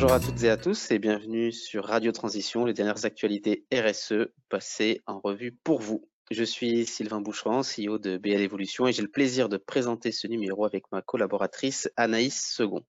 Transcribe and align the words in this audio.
Bonjour 0.00 0.12
à 0.12 0.20
toutes 0.20 0.44
et 0.44 0.48
à 0.48 0.56
tous 0.56 0.92
et 0.92 1.00
bienvenue 1.00 1.50
sur 1.50 1.84
Radio 1.84 2.12
Transition, 2.12 2.64
les 2.64 2.72
dernières 2.72 3.04
actualités 3.04 3.66
RSE 3.74 4.28
passées 4.48 5.02
en 5.06 5.18
revue 5.18 5.50
pour 5.64 5.80
vous. 5.80 6.08
Je 6.30 6.44
suis 6.44 6.86
Sylvain 6.86 7.20
Boucheron, 7.20 7.62
CEO 7.62 7.98
de 7.98 8.16
BL 8.16 8.40
Evolution 8.40 8.86
et 8.86 8.92
j'ai 8.92 9.02
le 9.02 9.08
plaisir 9.08 9.48
de 9.48 9.56
présenter 9.56 10.12
ce 10.12 10.28
numéro 10.28 10.64
avec 10.64 10.84
ma 10.92 11.02
collaboratrice 11.02 11.90
Anaïs 11.96 12.48
Second. 12.54 12.84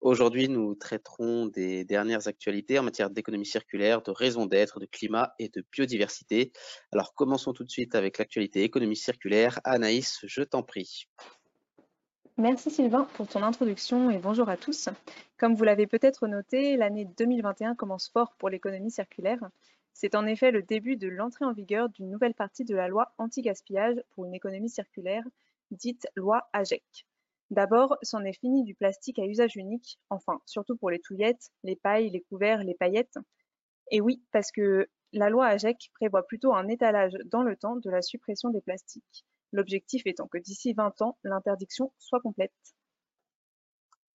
Aujourd'hui, 0.00 0.48
nous 0.48 0.74
traiterons 0.74 1.44
des 1.44 1.84
dernières 1.84 2.26
actualités 2.26 2.78
en 2.78 2.84
matière 2.84 3.10
d'économie 3.10 3.44
circulaire, 3.44 4.00
de 4.00 4.10
raison 4.10 4.46
d'être, 4.46 4.80
de 4.80 4.86
climat 4.86 5.34
et 5.38 5.50
de 5.50 5.62
biodiversité. 5.70 6.52
Alors 6.90 7.12
commençons 7.12 7.52
tout 7.52 7.64
de 7.64 7.70
suite 7.70 7.94
avec 7.94 8.16
l'actualité 8.16 8.62
économie 8.62 8.96
circulaire. 8.96 9.60
Anaïs, 9.62 10.20
je 10.22 10.40
t'en 10.40 10.62
prie. 10.62 11.06
Merci 12.36 12.68
Sylvain 12.68 13.06
pour 13.14 13.28
ton 13.28 13.44
introduction 13.44 14.10
et 14.10 14.18
bonjour 14.18 14.48
à 14.48 14.56
tous. 14.56 14.88
Comme 15.38 15.54
vous 15.54 15.62
l'avez 15.62 15.86
peut-être 15.86 16.26
noté, 16.26 16.76
l'année 16.76 17.04
2021 17.04 17.76
commence 17.76 18.08
fort 18.08 18.34
pour 18.38 18.48
l'économie 18.48 18.90
circulaire. 18.90 19.38
C'est 19.92 20.16
en 20.16 20.26
effet 20.26 20.50
le 20.50 20.62
début 20.62 20.96
de 20.96 21.06
l'entrée 21.06 21.44
en 21.44 21.52
vigueur 21.52 21.88
d'une 21.90 22.10
nouvelle 22.10 22.34
partie 22.34 22.64
de 22.64 22.74
la 22.74 22.88
loi 22.88 23.14
anti-gaspillage 23.18 24.02
pour 24.10 24.24
une 24.24 24.34
économie 24.34 24.68
circulaire, 24.68 25.22
dite 25.70 26.08
loi 26.16 26.48
AGEC. 26.52 27.06
D'abord, 27.50 27.96
c'en 28.02 28.24
est 28.24 28.36
fini 28.40 28.64
du 28.64 28.74
plastique 28.74 29.20
à 29.20 29.26
usage 29.26 29.54
unique, 29.54 30.00
enfin, 30.10 30.40
surtout 30.44 30.76
pour 30.76 30.90
les 30.90 30.98
touillettes, 30.98 31.52
les 31.62 31.76
pailles, 31.76 32.10
les 32.10 32.22
couverts, 32.22 32.64
les 32.64 32.74
paillettes. 32.74 33.16
Et 33.92 34.00
oui, 34.00 34.24
parce 34.32 34.50
que 34.50 34.88
la 35.12 35.30
loi 35.30 35.46
AGEC 35.46 35.88
prévoit 35.94 36.26
plutôt 36.26 36.52
un 36.52 36.66
étalage 36.66 37.16
dans 37.26 37.44
le 37.44 37.54
temps 37.54 37.76
de 37.76 37.90
la 37.90 38.02
suppression 38.02 38.50
des 38.50 38.60
plastiques. 38.60 39.24
L'objectif 39.54 40.02
étant 40.06 40.26
que 40.26 40.38
d'ici 40.38 40.72
20 40.72 41.00
ans, 41.00 41.16
l'interdiction 41.22 41.92
soit 42.00 42.20
complète. 42.20 42.50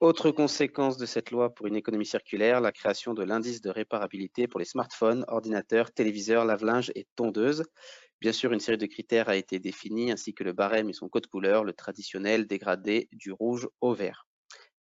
Autre 0.01 0.31
conséquence 0.31 0.97
de 0.97 1.05
cette 1.05 1.31
loi 1.31 1.55
pour 1.55 1.65
une 1.67 1.77
économie 1.77 2.05
circulaire, 2.05 2.59
la 2.59 2.73
création 2.73 3.13
de 3.13 3.23
l'indice 3.23 3.61
de 3.61 3.69
réparabilité 3.69 4.49
pour 4.49 4.59
les 4.59 4.65
smartphones, 4.65 5.23
ordinateurs, 5.29 5.93
téléviseurs, 5.93 6.43
lave-linge 6.43 6.91
et 6.93 7.07
tondeuses. 7.15 7.63
Bien 8.19 8.33
sûr, 8.33 8.51
une 8.51 8.59
série 8.59 8.77
de 8.77 8.85
critères 8.85 9.29
a 9.29 9.37
été 9.37 9.59
définie, 9.59 10.11
ainsi 10.11 10.33
que 10.33 10.43
le 10.43 10.51
barème 10.51 10.89
et 10.89 10.93
son 10.93 11.07
code 11.07 11.27
couleur, 11.27 11.63
le 11.63 11.71
traditionnel 11.71 12.45
dégradé 12.45 13.07
du 13.13 13.31
rouge 13.31 13.69
au 13.79 13.93
vert. 13.93 14.28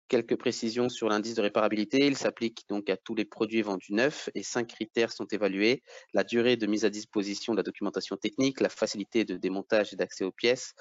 Quelques 0.10 0.36
précisions 0.36 0.90
sur 0.90 1.10
l'indice 1.10 1.36
de 1.36 1.42
réparabilité. 1.42 2.06
Il 2.06 2.18
s'applique 2.18 2.66
donc 2.70 2.90
à 2.90 2.98
tous 2.98 3.16
les 3.16 3.26
produits 3.26 3.62
vendus 3.62 3.94
neufs 3.94 4.30
et 4.36 4.44
cinq 4.44 4.68
critères 4.68 5.12
sont 5.12 5.26
évalués. 5.26 5.82
La 6.14 6.24
durée 6.24 6.58
de 6.58 6.68
mise 6.68 6.86
à 6.86 6.90
disposition 6.90 7.54
de 7.54 7.58
la 7.58 7.64
documentation 7.64 8.18
technique, 8.18 8.60
la 8.60 8.70
facilité 8.70 9.26
de 9.26 9.38
démontage 9.38 9.94
et 9.94 9.96
d'accès 9.96 10.24
aux 10.24 10.32
pièces, 10.32 10.74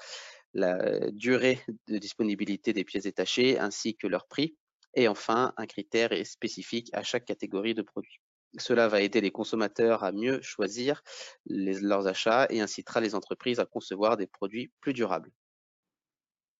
la 0.53 1.09
durée 1.11 1.59
de 1.87 1.97
disponibilité 1.97 2.73
des 2.73 2.83
pièces 2.83 3.03
détachées 3.03 3.57
ainsi 3.57 3.95
que 3.95 4.07
leur 4.07 4.27
prix. 4.27 4.55
Et 4.93 5.07
enfin, 5.07 5.53
un 5.57 5.65
critère 5.65 6.11
spécifique 6.25 6.89
à 6.93 7.01
chaque 7.01 7.25
catégorie 7.25 7.73
de 7.73 7.81
produits. 7.81 8.19
Cela 8.59 8.87
va 8.87 9.01
aider 9.01 9.19
les 9.21 9.31
consommateurs 9.31 10.03
à 10.03 10.11
mieux 10.11 10.39
choisir 10.43 11.01
leurs 11.47 12.05
achats 12.05 12.45
et 12.51 12.61
incitera 12.61 13.01
les 13.01 13.15
entreprises 13.15 13.59
à 13.59 13.65
concevoir 13.65 14.15
des 14.15 14.27
produits 14.27 14.71
plus 14.79 14.93
durables. 14.93 15.31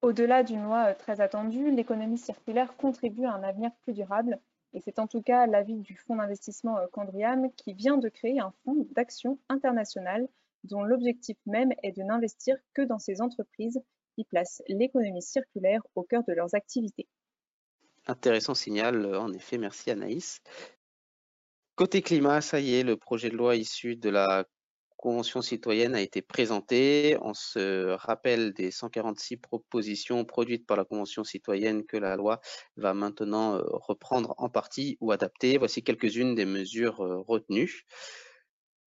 Au-delà 0.03 0.43
d'une 0.43 0.63
loi 0.63 0.89
euh, 0.89 0.93
très 0.93 1.21
attendue, 1.21 1.71
l'économie 1.71 2.17
circulaire 2.17 2.75
contribue 2.75 3.23
à 3.23 3.31
un 3.31 3.41
avenir 3.41 3.71
plus 3.83 3.93
durable 3.93 4.37
et 4.73 4.81
c'est 4.81 4.99
en 4.99 5.07
tout 5.07 5.21
cas 5.21 5.47
l'avis 5.47 5.79
du 5.79 5.95
fonds 5.95 6.17
d'investissement 6.17 6.77
euh, 6.77 6.87
Candriam 6.91 7.49
qui 7.55 7.73
vient 7.73 7.95
de 7.95 8.09
créer 8.09 8.41
un 8.41 8.51
fonds 8.65 8.85
d'action 8.91 9.39
international 9.47 10.27
dont 10.65 10.83
l'objectif 10.83 11.37
même 11.45 11.71
est 11.83 11.93
de 11.93 12.03
n'investir 12.03 12.57
que 12.73 12.81
dans 12.81 12.99
ces 12.99 13.21
entreprises 13.21 13.81
qui 14.15 14.25
placent 14.25 14.61
l'économie 14.67 15.21
circulaire 15.21 15.81
au 15.95 16.03
cœur 16.03 16.25
de 16.27 16.33
leurs 16.33 16.53
activités. 16.53 17.07
Intéressant 18.05 18.55
signal, 18.55 19.05
euh, 19.05 19.21
en 19.21 19.31
effet, 19.31 19.57
merci 19.57 19.89
Anaïs. 19.89 20.41
Côté 21.75 22.01
climat, 22.01 22.41
ça 22.41 22.59
y 22.59 22.75
est, 22.75 22.83
le 22.83 22.97
projet 22.97 23.29
de 23.29 23.37
loi 23.37 23.55
issu 23.55 23.95
de 23.95 24.09
la 24.09 24.43
Convention 25.03 25.41
citoyenne 25.41 25.95
a 25.95 26.01
été 26.01 26.21
présenté. 26.21 27.17
On 27.19 27.33
se 27.33 27.89
rappelle 27.89 28.53
des 28.53 28.71
146 28.71 29.35
propositions 29.35 30.23
produites 30.23 30.65
par 30.65 30.77
la 30.77 30.85
Convention 30.85 31.25
citoyenne 31.25 31.85
que 31.85 31.97
la 31.97 32.15
loi 32.15 32.39
va 32.77 32.93
maintenant 32.93 33.57
euh, 33.57 33.63
reprendre 33.65 34.33
en 34.37 34.49
partie 34.49 34.97
ou 35.01 35.11
adapter. 35.11 35.57
Voici 35.57 35.83
quelques-unes 35.83 36.35
des 36.35 36.45
mesures 36.45 37.01
euh, 37.01 37.19
retenues. 37.19 37.83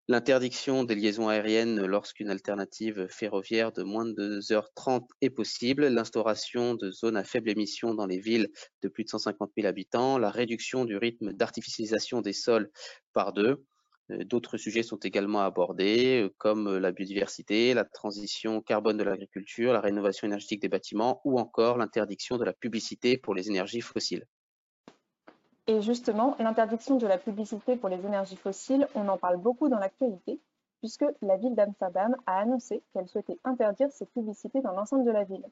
L'interdiction 0.07 0.85
des 0.85 0.95
liaisons 0.95 1.27
aériennes 1.27 1.85
lorsqu'une 1.85 2.31
alternative 2.31 3.09
ferroviaire 3.09 3.73
de 3.73 3.83
moins 3.83 4.05
de 4.05 4.39
2h30 4.39 5.09
est 5.21 5.31
possible, 5.31 5.89
l'instauration 5.89 6.77
de 6.77 6.93
zones 6.93 7.17
à 7.17 7.25
faible 7.25 7.51
émission 7.51 7.93
dans 7.93 8.07
les 8.07 8.21
villes 8.21 8.51
de 8.83 8.89
plus 8.89 9.03
de 9.03 9.09
150 9.09 9.51
000 9.57 9.67
habitants, 9.67 10.17
la 10.19 10.31
réduction 10.31 10.85
du 10.85 10.97
rythme 10.97 11.33
d'artificialisation 11.33 12.21
des 12.21 12.35
sols 12.35 12.71
par 13.13 13.33
deux. 13.33 13.65
Euh, 14.10 14.25
d'autres 14.25 14.56
sujets 14.56 14.82
sont 14.82 14.98
également 14.98 15.41
abordés, 15.41 16.22
euh, 16.22 16.34
comme 16.38 16.76
la 16.76 16.92
biodiversité, 16.92 17.75
la 17.75 17.84
transition 17.84 18.60
carbone 18.60 18.97
de 18.97 19.04
l'agriculture, 19.04 19.72
la 19.72 19.81
rénovation 19.81 20.26
énergétique 20.26 20.60
des 20.60 20.69
bâtiments 20.69 21.20
ou 21.25 21.38
encore 21.38 21.78
l'interdiction 21.78 22.37
de 22.37 22.44
la 22.44 22.53
publicité 22.53 23.16
pour 23.16 23.34
les 23.34 23.48
énergies 23.48 23.81
fossiles. 23.81 24.26
Et 25.66 25.81
justement, 25.81 26.37
l'interdiction 26.38 26.97
de 26.97 27.06
la 27.06 27.16
publicité 27.16 27.76
pour 27.76 27.88
les 27.88 28.04
énergies 28.04 28.37
fossiles, 28.37 28.87
on 28.94 29.09
en 29.09 29.16
parle 29.16 29.38
beaucoup 29.38 29.70
dans 29.70 29.78
l'actualité, 29.78 30.38
puisque 30.81 31.06
la 31.22 31.38
ville 31.38 31.54
d'Amsterdam 31.54 32.15
a 32.26 32.41
annoncé 32.41 32.82
qu'elle 32.92 33.09
souhaitait 33.09 33.38
interdire 33.44 33.91
ces 33.91 34.04
publicités 34.04 34.60
dans 34.60 34.72
l'ensemble 34.72 35.06
de 35.06 35.10
la 35.10 35.25
ville. 35.25 35.44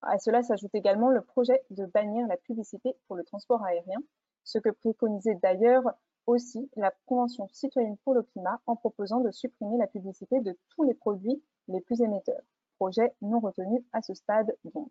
À 0.00 0.18
cela 0.18 0.42
s'ajoute 0.42 0.74
également 0.74 1.10
le 1.10 1.20
projet 1.20 1.62
de 1.70 1.86
bannir 1.86 2.26
la 2.26 2.36
publicité 2.36 2.96
pour 3.06 3.14
le 3.14 3.22
transport 3.22 3.64
aérien, 3.64 4.00
ce 4.42 4.58
que 4.58 4.70
préconisait 4.70 5.38
d'ailleurs 5.40 5.84
aussi 6.26 6.70
la 6.76 6.92
Convention 7.06 7.48
citoyenne 7.52 7.96
pour 8.04 8.14
le 8.14 8.22
climat 8.22 8.60
en 8.66 8.76
proposant 8.76 9.20
de 9.20 9.30
supprimer 9.30 9.78
la 9.78 9.86
publicité 9.86 10.40
de 10.40 10.56
tous 10.70 10.84
les 10.84 10.94
produits 10.94 11.42
les 11.68 11.80
plus 11.80 12.00
émetteurs. 12.00 12.42
Projet 12.78 13.12
non 13.20 13.40
retenu 13.40 13.84
à 13.92 14.02
ce 14.02 14.14
stade 14.14 14.54
donc. 14.74 14.90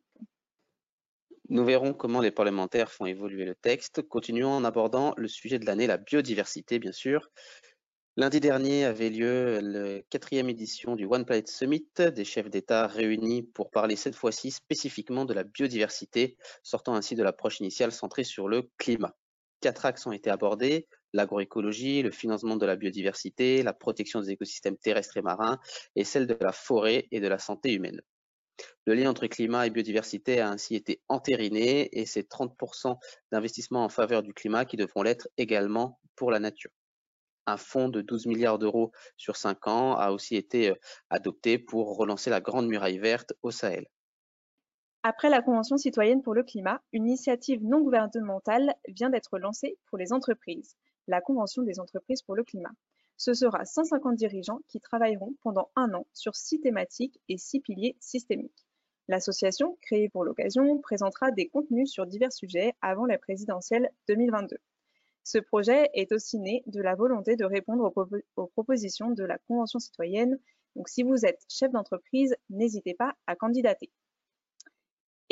Nous 1.50 1.66
verrons 1.66 1.94
comment 1.94 2.22
les 2.22 2.31
parlementaires 2.31 2.91
font 2.91 3.06
évoluer 3.06 3.44
le 3.44 3.56
texte. 3.56 4.02
Continuons 4.03 4.52
en 4.52 4.64
abordant 4.64 5.14
le 5.18 5.28
sujet 5.28 5.59
de 5.59 5.66
l'année, 5.66 5.86
la 5.86 5.97
biodiversité, 5.97 6.80
bien 6.80 6.94
sûr. 6.94 7.30
Lundi 8.18 8.40
dernier 8.40 8.86
avait 8.86 9.09
lieu 9.09 9.59
la 9.62 10.02
quatrième 10.09 10.50
édition 10.50 10.96
du 10.96 11.06
One 11.06 11.25
Planet 11.25 11.47
Summit, 11.47 11.88
des 11.97 12.25
chefs 12.25 12.50
d'État 12.50 12.88
réunis 12.88 13.44
pour 13.44 13.70
parler 13.70 13.96
cette 13.96 14.16
fois-ci 14.16 14.52
spécifiquement 14.52 15.25
de 15.25 15.34
la 15.34 15.44
biodiversité, 15.44 16.38
sortant 16.64 16.94
ainsi 16.96 17.16
de 17.16 17.24
l'approche 17.24 17.59
initiale 17.59 17.91
centrée 17.91 18.24
sur 18.24 18.47
le 18.47 18.70
climat. 18.78 19.16
Quatre 19.61 19.85
axes 19.85 20.07
ont 20.07 20.11
été 20.11 20.31
abordés, 20.31 20.88
l'agroécologie, 21.13 22.01
le 22.01 22.09
financement 22.11 22.55
de 22.55 22.66
la 22.66 22.75
biodiversité, 22.75 23.61
la 23.61 23.73
protection 23.73 24.19
des 24.19 24.31
écosystèmes 24.31 24.77
terrestres 24.77 25.17
et 25.17 25.22
marins, 25.22 25.59
et 25.95 26.03
celle 26.03 26.25
de 26.25 26.35
la 26.41 26.51
forêt 26.51 27.07
et 27.11 27.19
de 27.19 27.27
la 27.27 27.38
santé 27.38 27.73
humaine. 27.73 28.01
Le 28.85 28.95
lien 28.95 29.09
entre 29.09 29.27
climat 29.27 29.67
et 29.67 29.69
biodiversité 29.69 30.39
a 30.39 30.49
ainsi 30.49 30.75
été 30.75 31.01
entériné 31.07 31.89
et 31.99 32.05
c'est 32.05 32.27
30% 32.27 32.97
d'investissement 33.31 33.83
en 33.83 33.89
faveur 33.89 34.23
du 34.23 34.33
climat 34.33 34.66
qui 34.66 34.77
devront 34.77 35.03
l'être 35.03 35.27
également 35.38 35.99
pour 36.16 36.31
la 36.31 36.39
nature. 36.39 36.72
Un 37.45 37.57
fonds 37.57 37.89
de 37.89 38.01
12 38.01 38.28
milliards 38.28 38.59
d'euros 38.59 38.91
sur 39.17 39.35
5 39.35 39.67
ans 39.67 39.95
a 39.95 40.11
aussi 40.11 40.35
été 40.35 40.72
euh, 40.72 40.75
adopté 41.09 41.57
pour 41.57 41.97
relancer 41.97 42.29
la 42.29 42.41
Grande 42.41 42.67
Muraille 42.67 42.99
verte 42.99 43.33
au 43.41 43.51
Sahel. 43.51 43.88
Après 45.03 45.31
la 45.31 45.41
Convention 45.41 45.78
citoyenne 45.78 46.22
pour 46.22 46.35
le 46.35 46.44
climat, 46.44 46.79
une 46.94 47.07
initiative 47.07 47.63
non 47.63 47.81
gouvernementale 47.81 48.75
vient 48.88 49.09
d'être 49.09 49.39
lancée 49.39 49.79
pour 49.88 49.97
les 49.97 50.13
entreprises, 50.13 50.75
la 51.07 51.22
Convention 51.22 51.63
des 51.63 51.79
entreprises 51.79 52.22
pour 52.22 52.35
le 52.35 52.44
climat. 52.44 52.69
Ce 53.17 53.34
sera 53.34 53.66
150 53.66 54.16
dirigeants 54.16 54.59
qui 54.67 54.79
travailleront 54.79 55.34
pendant 55.41 55.72
un 55.75 55.91
an 55.95 56.06
sur 56.13 56.35
six 56.35 56.59
thématiques 56.61 57.19
et 57.29 57.40
six 57.40 57.61
piliers 57.61 57.97
systémiques. 58.00 58.67
L'association, 59.07 59.75
créée 59.81 60.07
pour 60.07 60.23
l'occasion, 60.23 60.78
présentera 60.78 61.31
des 61.31 61.47
contenus 61.47 61.90
sur 61.90 62.05
divers 62.05 62.31
sujets 62.31 62.76
avant 62.81 63.08
la 63.08 63.17
présidentielle 63.17 63.90
2022. 64.08 64.58
Ce 65.23 65.40
projet 65.40 65.90
est 65.96 66.11
aussi 66.11 66.37
né 66.37 66.61
de 66.67 66.79
la 66.79 66.93
volonté 66.93 67.35
de 67.35 67.46
répondre 67.46 67.91
aux, 68.35 68.47
propositions 68.47 69.09
de 69.09 69.23
la 69.23 69.40
Convention 69.40 69.79
citoyenne. 69.79 70.37
Donc 70.76 70.90
si 70.90 71.02
vous 71.02 71.26
êtes 71.26 71.43
chef 71.49 71.72
d'entreprise, 71.72 72.35
n'hésitez 72.52 72.93
pas 72.93 73.16
à 73.26 73.35
candidater. 73.35 73.91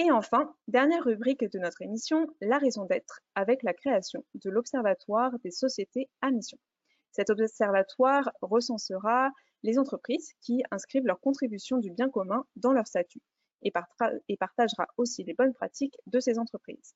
Et 0.01 0.11
enfin, 0.11 0.55
dernière 0.69 1.03
rubrique 1.03 1.43
de 1.43 1.59
notre 1.59 1.81
émission, 1.81 2.25
la 2.39 2.57
raison 2.57 2.85
d'être, 2.85 3.19
avec 3.35 3.63
la 3.63 3.73
création 3.73 4.23
de 4.33 4.49
l'Observatoire 4.49 5.37
des 5.39 5.51
sociétés 5.51 6.09
à 6.21 6.31
mission. 6.31 6.57
Cet 7.11 7.29
observatoire 7.29 8.31
recensera 8.41 9.29
les 9.61 9.77
entreprises 9.77 10.31
qui 10.39 10.63
inscrivent 10.71 11.05
leur 11.05 11.19
contribution 11.19 11.79
du 11.79 11.91
bien 11.91 12.09
commun 12.09 12.45
dans 12.55 12.71
leur 12.71 12.87
statut 12.87 13.19
et, 13.61 13.71
partagera 13.71 14.87
aussi 14.95 15.25
les 15.25 15.33
bonnes 15.33 15.53
pratiques 15.53 15.97
de 16.07 16.21
ces 16.21 16.39
entreprises. 16.39 16.95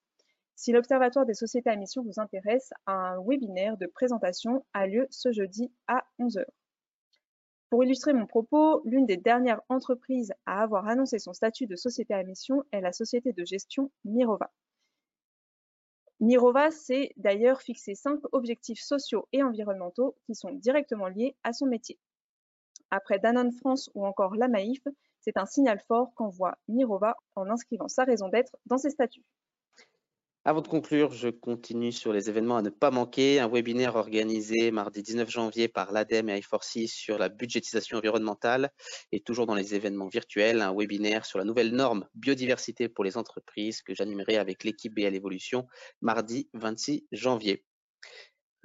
Si 0.56 0.72
l'Observatoire 0.72 1.26
des 1.26 1.34
sociétés 1.34 1.72
à 1.72 1.76
mission 1.76 2.04
vous 2.04 2.22
intéresse, 2.22 2.72
un 2.88 3.22
webinaire 3.28 3.76
de 3.76 3.88
présentation 3.88 4.66
a 4.72 4.88
lieu 4.88 5.08
ce 5.10 5.34
jeudi 5.34 5.74
à 5.88 6.06
11h. 6.22 6.46
Pour 7.74 7.84
illustrer 7.84 8.14
mon 8.14 8.28
propos, 8.28 8.84
l'une 8.86 9.08
des 9.08 9.18
dernières 9.18 9.64
entreprises 9.68 10.32
à 10.46 10.62
avoir 10.62 10.88
annoncé 10.88 11.18
son 11.18 11.34
statut 11.34 11.66
de 11.66 11.76
société 11.76 12.14
à 12.14 12.22
mission 12.22 12.64
est 12.72 12.82
la 12.82 12.94
société 12.94 13.34
de 13.34 13.44
gestion 13.44 13.90
Mirova. 14.06 14.52
Mirova 16.20 16.70
s'est 16.70 17.14
d'ailleurs 17.18 17.64
fixé 17.64 17.96
cinq 17.96 18.20
objectifs 18.32 18.80
sociaux 18.80 19.28
et 19.32 19.42
environnementaux 19.42 20.16
qui 20.28 20.36
sont 20.36 20.52
directement 20.52 21.08
liés 21.08 21.36
à 21.44 21.52
son 21.52 21.66
métier. 21.66 21.98
Après 22.92 23.18
Danone 23.18 23.52
France 23.52 23.90
ou 23.96 24.06
encore 24.06 24.36
la 24.36 24.50
Maïf, 24.50 24.84
c'est 25.22 25.38
un 25.38 25.48
signal 25.48 25.80
fort 25.88 26.14
qu'envoie 26.14 26.60
Mirova 26.68 27.16
en 27.34 27.50
inscrivant 27.50 27.88
sa 27.88 28.04
raison 28.04 28.30
d'être 28.30 28.56
dans 28.68 28.78
ses 28.78 28.92
statuts. 28.92 29.26
Avant 30.46 30.60
de 30.60 30.68
conclure, 30.68 31.14
je 31.14 31.30
continue 31.30 31.94
sur 31.94 32.12
les 32.12 32.30
événements 32.30 32.58
à 32.58 32.62
ne 32.62 32.70
pas 32.70 32.92
manquer. 32.92 33.40
Un 33.40 33.48
webinaire 33.48 33.96
organisé 33.96 34.72
mardi 34.72 35.02
19 35.02 35.30
janvier 35.30 35.70
par 35.70 35.94
l'ADEME 35.94 36.28
et 36.32 36.42
i4C 36.42 36.86
sur 36.86 37.18
la 37.18 37.30
budgétisation 37.30 37.98
environnementale 37.98 38.70
et 39.14 39.22
toujours 39.22 39.46
dans 39.46 39.56
les 39.56 39.74
événements 39.74 40.10
virtuels, 40.10 40.62
un 40.62 40.76
webinaire 40.76 41.26
sur 41.26 41.40
la 41.40 41.46
nouvelle 41.46 41.72
norme 41.72 42.10
biodiversité 42.14 42.90
pour 42.90 43.06
les 43.06 43.16
entreprises 43.16 43.82
que 43.82 43.96
j'animerai 43.96 44.36
avec 44.36 44.66
l'équipe 44.66 44.94
BL 44.94 45.16
Evolution 45.16 45.66
mardi 46.02 46.50
26 46.56 47.06
janvier. 47.14 47.64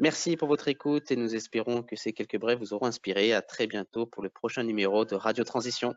Merci 0.00 0.36
pour 0.36 0.48
votre 0.48 0.66
écoute 0.66 1.12
et 1.12 1.16
nous 1.16 1.36
espérons 1.36 1.84
que 1.84 1.94
ces 1.94 2.12
quelques 2.12 2.40
brèves 2.40 2.58
vous 2.58 2.72
auront 2.72 2.86
inspiré. 2.86 3.32
À 3.32 3.42
très 3.42 3.68
bientôt 3.68 4.04
pour 4.04 4.24
le 4.24 4.30
prochain 4.30 4.64
numéro 4.64 5.04
de 5.04 5.14
Radio 5.14 5.44
Transition. 5.44 5.94